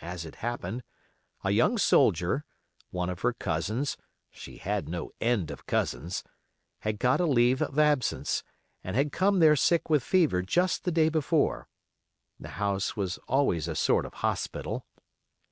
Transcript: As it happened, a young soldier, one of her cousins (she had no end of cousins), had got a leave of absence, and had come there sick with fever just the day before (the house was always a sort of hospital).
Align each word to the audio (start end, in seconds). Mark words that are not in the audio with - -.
As 0.00 0.24
it 0.24 0.34
happened, 0.42 0.82
a 1.44 1.52
young 1.52 1.78
soldier, 1.78 2.44
one 2.90 3.08
of 3.08 3.20
her 3.20 3.32
cousins 3.32 3.96
(she 4.32 4.56
had 4.56 4.88
no 4.88 5.12
end 5.20 5.52
of 5.52 5.66
cousins), 5.66 6.24
had 6.80 6.98
got 6.98 7.20
a 7.20 7.26
leave 7.26 7.62
of 7.62 7.78
absence, 7.78 8.42
and 8.82 8.96
had 8.96 9.12
come 9.12 9.38
there 9.38 9.54
sick 9.54 9.88
with 9.88 10.02
fever 10.02 10.42
just 10.42 10.82
the 10.82 10.90
day 10.90 11.08
before 11.08 11.68
(the 12.40 12.48
house 12.58 12.96
was 12.96 13.18
always 13.28 13.68
a 13.68 13.76
sort 13.76 14.04
of 14.04 14.14
hospital). 14.14 14.84